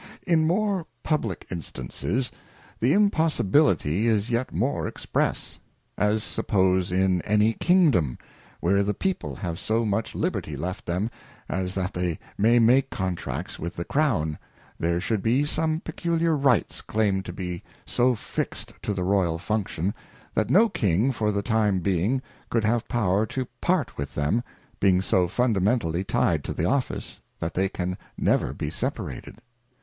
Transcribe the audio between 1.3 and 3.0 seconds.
instances, the